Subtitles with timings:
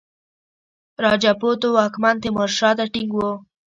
[1.03, 3.31] راجپوتو واکمن تیمورشاه ته ټینګ وو.